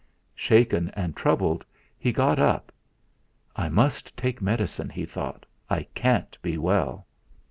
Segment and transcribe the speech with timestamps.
[0.33, 1.63] Shaken and troubled,
[1.95, 2.71] he got up.
[3.55, 7.05] 'I must take medicine,' he thought; 'I can't be well.'